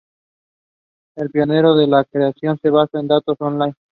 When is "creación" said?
2.05-2.59